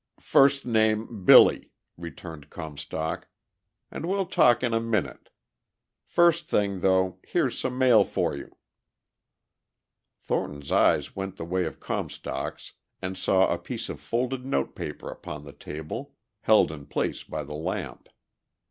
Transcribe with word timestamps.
"First 0.19 0.65
name, 0.65 1.25
Billy," 1.25 1.69
returned 1.95 2.49
Comstock. 2.49 3.27
"And 3.91 4.07
we'll 4.07 4.25
talk 4.25 4.63
in 4.63 4.73
a 4.73 4.79
minute. 4.79 5.29
First 6.07 6.47
thing 6.49 6.79
though, 6.79 7.19
there's 7.31 7.55
some 7.59 7.77
mail 7.77 8.03
for 8.03 8.35
you!" 8.35 8.57
Thornton's 10.17 10.71
eyes 10.71 11.15
went 11.15 11.35
the 11.35 11.45
way 11.45 11.65
of 11.65 11.79
Comstock's, 11.79 12.73
and 12.99 13.15
saw 13.15 13.53
a 13.53 13.59
piece 13.59 13.89
of 13.89 13.99
folded 14.01 14.43
notepaper 14.43 15.07
upon 15.07 15.43
the 15.43 15.53
table, 15.53 16.15
held 16.39 16.71
in 16.71 16.87
place 16.87 17.21
by 17.21 17.43
the 17.43 17.53
lamp. 17.53 18.09